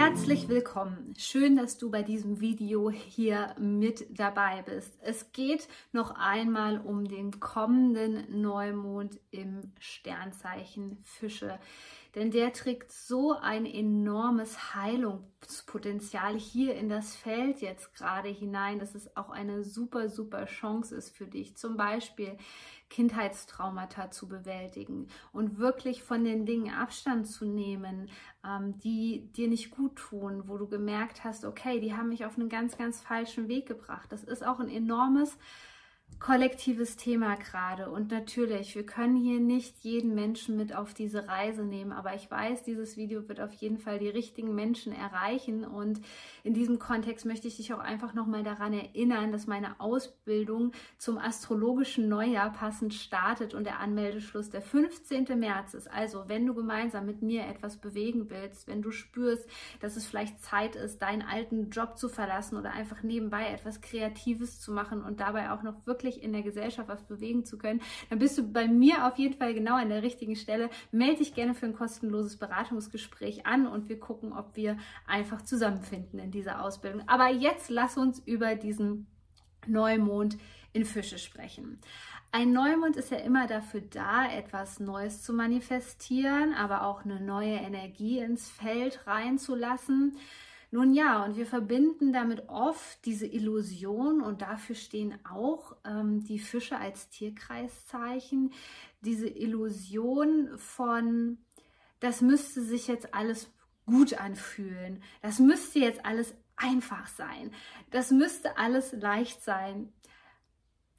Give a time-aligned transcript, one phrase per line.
[0.00, 1.12] Herzlich willkommen.
[1.18, 4.96] Schön, dass du bei diesem Video hier mit dabei bist.
[5.02, 11.58] Es geht noch einmal um den kommenden Neumond im Sternzeichen Fische.
[12.14, 18.94] Denn der trägt so ein enormes Heilungspotenzial hier in das Feld jetzt gerade hinein, dass
[18.94, 21.56] es auch eine super, super Chance ist für dich.
[21.56, 22.36] Zum Beispiel
[22.88, 28.10] Kindheitstraumata zu bewältigen und wirklich von den Dingen Abstand zu nehmen,
[28.44, 32.36] ähm, die dir nicht gut tun, wo du gemerkt hast, okay, die haben mich auf
[32.36, 34.10] einen ganz, ganz falschen Weg gebracht.
[34.10, 35.38] Das ist auch ein enormes
[36.18, 37.90] kollektives Thema gerade.
[37.90, 42.30] Und natürlich, wir können hier nicht jeden Menschen mit auf diese Reise nehmen, aber ich
[42.30, 45.64] weiß, dieses Video wird auf jeden Fall die richtigen Menschen erreichen.
[45.64, 46.00] Und
[46.44, 51.16] in diesem Kontext möchte ich dich auch einfach nochmal daran erinnern, dass meine Ausbildung zum
[51.16, 55.38] astrologischen Neujahr passend startet und der Anmeldeschluss der 15.
[55.38, 55.90] März ist.
[55.90, 59.48] Also, wenn du gemeinsam mit mir etwas bewegen willst, wenn du spürst,
[59.80, 64.60] dass es vielleicht Zeit ist, deinen alten Job zu verlassen oder einfach nebenbei etwas Kreatives
[64.60, 67.82] zu machen und dabei auch noch wirklich wirklich in der Gesellschaft was bewegen zu können,
[68.08, 70.70] dann bist du bei mir auf jeden Fall genau an der richtigen Stelle.
[70.92, 76.18] Melde dich gerne für ein kostenloses Beratungsgespräch an und wir gucken, ob wir einfach zusammenfinden
[76.18, 77.02] in dieser Ausbildung.
[77.06, 79.06] Aber jetzt lass uns über diesen
[79.66, 80.38] Neumond
[80.72, 81.80] in Fische sprechen.
[82.32, 87.56] Ein Neumond ist ja immer dafür da, etwas Neues zu manifestieren, aber auch eine neue
[87.56, 90.16] Energie ins Feld reinzulassen.
[90.72, 96.38] Nun ja, und wir verbinden damit oft diese Illusion und dafür stehen auch ähm, die
[96.38, 98.52] Fische als Tierkreiszeichen,
[99.00, 101.38] diese Illusion von,
[101.98, 103.50] das müsste sich jetzt alles
[103.84, 107.50] gut anfühlen, das müsste jetzt alles einfach sein,
[107.90, 109.92] das müsste alles leicht sein.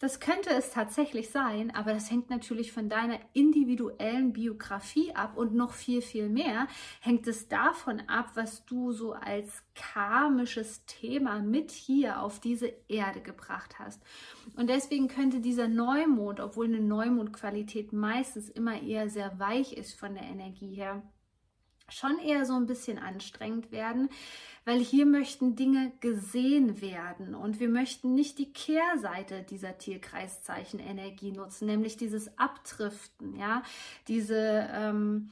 [0.00, 5.54] Das könnte es tatsächlich sein, aber das hängt natürlich von deiner individuellen Biografie ab und
[5.54, 6.68] noch viel, viel mehr
[7.02, 13.20] hängt es davon ab, was du so als karmisches Thema mit hier auf diese Erde
[13.20, 14.02] gebracht hast.
[14.56, 20.14] Und deswegen könnte dieser Neumond, obwohl eine Neumondqualität meistens immer eher sehr weich ist von
[20.14, 21.02] der Energie her,
[21.90, 24.08] schon eher so ein bisschen anstrengend werden,
[24.64, 27.34] weil hier möchten Dinge gesehen werden.
[27.34, 33.62] Und wir möchten nicht die Kehrseite dieser Tierkreiszeichen Energie nutzen, nämlich dieses Abdriften, ja,
[34.08, 35.30] diese ähm,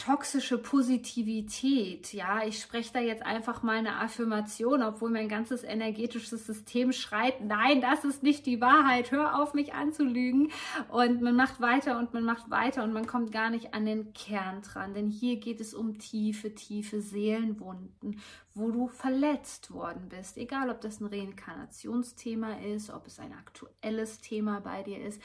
[0.00, 2.14] toxische Positivität.
[2.14, 7.42] Ja, ich spreche da jetzt einfach mal eine Affirmation, obwohl mein ganzes energetisches System schreit,
[7.42, 10.50] nein, das ist nicht die Wahrheit, hör auf mich anzulügen.
[10.88, 14.14] Und man macht weiter und man macht weiter und man kommt gar nicht an den
[14.14, 18.20] Kern dran, denn hier geht es um tiefe, tiefe Seelenwunden,
[18.54, 24.20] wo du verletzt worden bist, egal ob das ein Reinkarnationsthema ist, ob es ein aktuelles
[24.20, 25.20] Thema bei dir ist.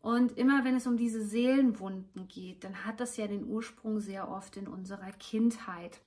[0.00, 4.28] Und immer wenn es um diese Seelenwunden geht, dann hat das ja den Ursprung sehr
[4.28, 6.00] oft in unserer Kindheit.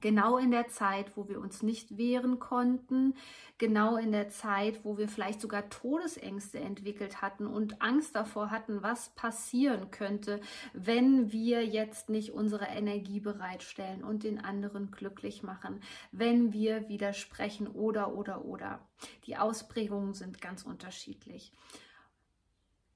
[0.00, 3.14] Genau in der Zeit, wo wir uns nicht wehren konnten,
[3.56, 8.82] genau in der Zeit, wo wir vielleicht sogar Todesängste entwickelt hatten und Angst davor hatten,
[8.82, 10.40] was passieren könnte,
[10.74, 15.80] wenn wir jetzt nicht unsere Energie bereitstellen und den anderen glücklich machen,
[16.12, 18.80] wenn wir widersprechen oder oder oder.
[19.24, 21.52] Die Ausprägungen sind ganz unterschiedlich.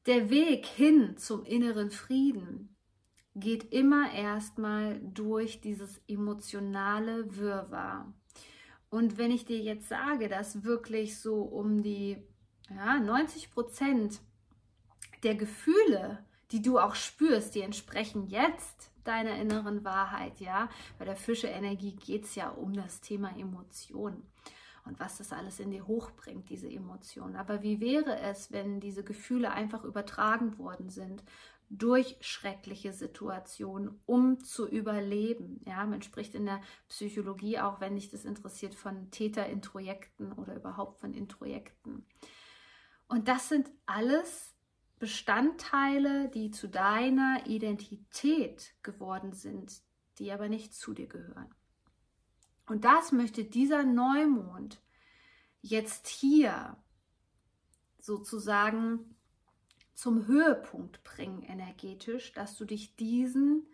[0.06, 2.75] Der Weg hin zum inneren Frieden
[3.34, 8.10] geht immer erstmal durch dieses emotionale Wirrwarr.
[8.89, 12.16] Und wenn ich dir jetzt sage, dass wirklich so um die
[12.71, 14.21] ja, 90 Prozent
[15.22, 21.16] der Gefühle, die du auch spürst, die entsprechen jetzt deiner inneren Wahrheit, ja, bei der
[21.16, 24.27] Fische-Energie geht es ja um das Thema Emotionen
[24.84, 27.36] und was das alles in dir hochbringt, diese Emotionen.
[27.36, 31.22] Aber wie wäre es, wenn diese Gefühle einfach übertragen worden sind
[31.71, 35.60] durch schreckliche Situationen, um zu überleben.
[35.65, 40.98] Ja, man spricht in der Psychologie auch, wenn dich das interessiert, von Täterintrojekten oder überhaupt
[40.98, 42.04] von Introjekten.
[43.06, 44.56] Und das sind alles
[44.98, 49.80] Bestandteile, die zu deiner Identität geworden sind,
[50.18, 51.54] die aber nicht zu dir gehören.
[52.71, 54.81] Und das möchte dieser Neumond
[55.61, 56.77] jetzt hier
[57.99, 59.17] sozusagen
[59.93, 63.67] zum Höhepunkt bringen energetisch, dass du dich diesen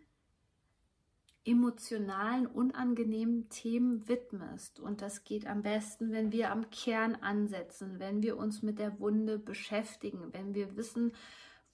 [1.45, 4.81] emotionalen, unangenehmen Themen widmest.
[4.81, 8.99] Und das geht am besten, wenn wir am Kern ansetzen, wenn wir uns mit der
[8.99, 11.13] Wunde beschäftigen, wenn wir wissen,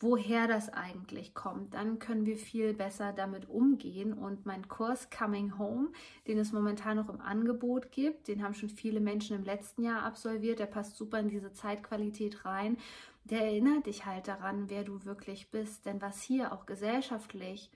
[0.03, 4.13] woher das eigentlich kommt, dann können wir viel besser damit umgehen.
[4.13, 5.91] Und mein Kurs Coming Home,
[6.27, 10.03] den es momentan noch im Angebot gibt, den haben schon viele Menschen im letzten Jahr
[10.03, 12.77] absolviert, der passt super in diese Zeitqualität rein.
[13.25, 15.87] Der erinnert dich halt daran, wer du wirklich bist.
[15.87, 17.71] Denn was hier auch gesellschaftlich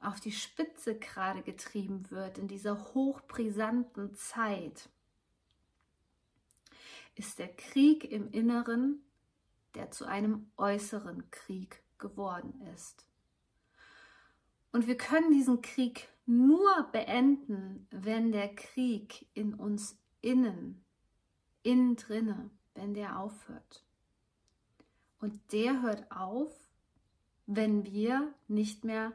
[0.00, 4.88] auf die Spitze gerade getrieben wird, in dieser hochbrisanten Zeit,
[7.14, 9.02] ist der Krieg im Inneren
[9.76, 13.06] der zu einem äußeren Krieg geworden ist.
[14.72, 20.84] Und wir können diesen Krieg nur beenden, wenn der Krieg in uns innen,
[21.62, 23.84] innen drinne, wenn der aufhört.
[25.20, 26.52] Und der hört auf,
[27.46, 29.12] wenn wir nicht mehr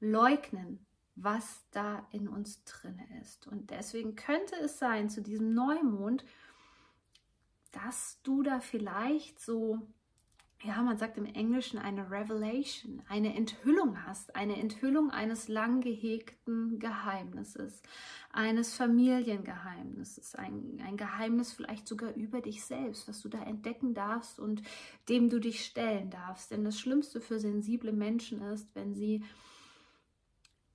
[0.00, 0.84] leugnen,
[1.16, 3.46] was da in uns drinne ist.
[3.46, 6.24] Und deswegen könnte es sein, zu diesem Neumond,
[7.74, 9.80] dass du da vielleicht so,
[10.62, 16.78] ja, man sagt im Englischen eine Revelation, eine Enthüllung hast, eine Enthüllung eines lang gehegten
[16.78, 17.82] Geheimnisses,
[18.32, 24.38] eines Familiengeheimnisses, ein, ein Geheimnis vielleicht sogar über dich selbst, was du da entdecken darfst
[24.38, 24.62] und
[25.08, 26.50] dem du dich stellen darfst.
[26.50, 29.22] Denn das Schlimmste für sensible Menschen ist, wenn sie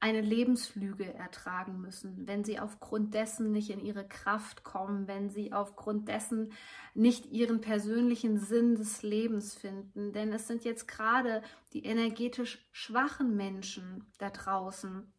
[0.01, 5.51] eine Lebenslüge ertragen müssen, wenn sie aufgrund dessen nicht in ihre Kraft kommen, wenn sie
[5.51, 6.53] aufgrund dessen
[6.93, 10.13] nicht ihren persönlichen Sinn des Lebens finden.
[10.13, 11.41] Denn es sind jetzt gerade
[11.73, 15.11] die energetisch schwachen Menschen da draußen,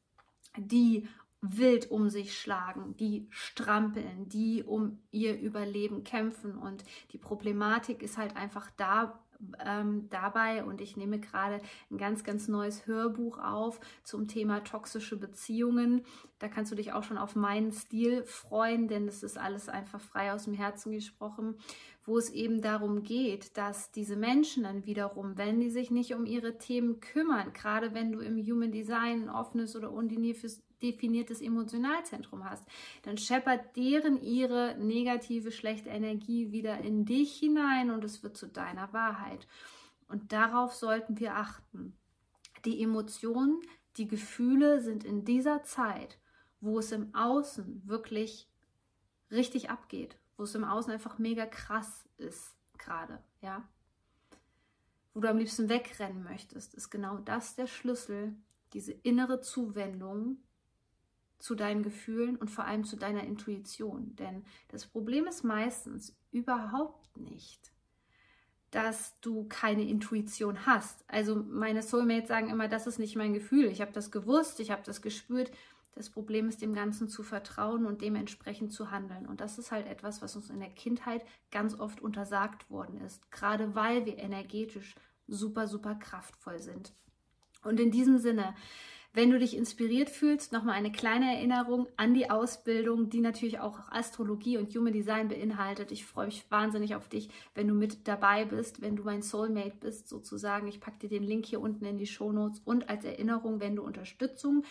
[0.56, 1.06] die
[1.43, 6.56] wild um sich schlagen, die strampeln, die um ihr Überleben kämpfen.
[6.56, 9.23] Und die Problematik ist halt einfach da,
[9.64, 11.60] ähm, dabei und ich nehme gerade
[11.90, 16.02] ein ganz, ganz neues Hörbuch auf zum Thema toxische Beziehungen.
[16.38, 20.00] Da kannst du dich auch schon auf meinen Stil freuen, denn es ist alles einfach
[20.00, 21.56] frei aus dem Herzen gesprochen,
[22.04, 26.26] wo es eben darum geht, dass diese Menschen dann wiederum, wenn die sich nicht um
[26.26, 32.49] ihre Themen kümmern, gerade wenn du im Human Design ein offenes oder undefiniertes definiertes Emotionalzentrum
[32.49, 32.65] hast,
[33.03, 38.47] dann scheppert deren ihre negative, schlechte Energie wieder in dich hinein und es wird zu
[38.47, 39.47] deiner Wahrheit.
[40.09, 41.97] Und darauf sollten wir achten.
[42.65, 43.61] Die Emotionen,
[43.97, 46.19] die Gefühle sind in dieser Zeit,
[46.61, 48.49] wo es im Außen wirklich
[49.31, 53.62] richtig abgeht, wo es im Außen einfach mega krass ist gerade, ja,
[55.15, 58.35] wo du am liebsten wegrennen möchtest, ist genau das der Schlüssel,
[58.73, 60.38] diese innere Zuwendung
[61.40, 64.14] zu deinen Gefühlen und vor allem zu deiner Intuition.
[64.16, 67.72] Denn das Problem ist meistens überhaupt nicht,
[68.70, 71.04] dass du keine Intuition hast.
[71.08, 73.66] Also meine Soulmates sagen immer, das ist nicht mein Gefühl.
[73.66, 75.50] Ich habe das gewusst, ich habe das gespürt.
[75.92, 79.26] Das Problem ist, dem Ganzen zu vertrauen und dementsprechend zu handeln.
[79.26, 83.31] Und das ist halt etwas, was uns in der Kindheit ganz oft untersagt worden ist.
[83.32, 84.94] Gerade weil wir energetisch
[85.26, 86.93] super, super kraftvoll sind.
[87.62, 88.54] Und in diesem Sinne,
[89.12, 93.80] wenn du dich inspiriert fühlst, nochmal eine kleine Erinnerung an die Ausbildung, die natürlich auch
[93.90, 95.90] Astrologie und Human Design beinhaltet.
[95.90, 99.76] Ich freue mich wahnsinnig auf dich, wenn du mit dabei bist, wenn du mein Soulmate
[99.80, 100.68] bist, sozusagen.
[100.68, 103.76] Ich packe dir den Link hier unten in die Show Notes und als Erinnerung, wenn
[103.76, 104.64] du Unterstützung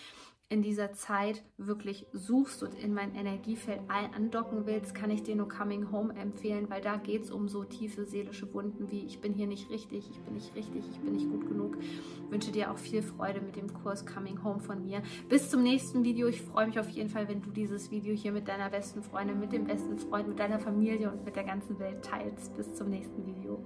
[0.49, 5.47] in dieser Zeit wirklich suchst und in mein Energiefeld andocken willst, kann ich dir nur
[5.47, 9.33] Coming Home empfehlen, weil da geht es um so tiefe seelische Wunden wie ich bin
[9.33, 11.77] hier nicht richtig, ich bin nicht richtig, ich bin nicht gut genug.
[11.79, 15.03] Ich wünsche dir auch viel Freude mit dem Kurs Coming Home von mir.
[15.29, 16.27] Bis zum nächsten Video.
[16.27, 19.39] Ich freue mich auf jeden Fall, wenn du dieses Video hier mit deiner besten Freundin,
[19.39, 22.55] mit dem besten Freund, mit deiner Familie und mit der ganzen Welt teilst.
[22.57, 23.63] Bis zum nächsten Video.